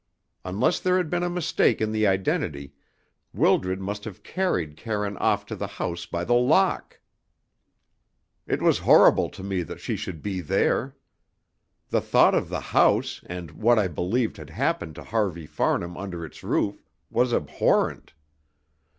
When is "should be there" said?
9.95-10.95